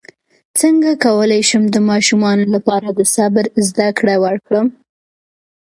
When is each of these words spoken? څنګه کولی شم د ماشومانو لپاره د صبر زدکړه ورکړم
څنګه 0.59 0.91
کولی 1.05 1.41
شم 1.49 1.63
د 1.71 1.77
ماشومانو 1.89 2.45
لپاره 2.55 2.87
د 2.97 3.01
صبر 3.15 3.45
زدکړه 3.67 4.15
ورکړم 4.25 4.67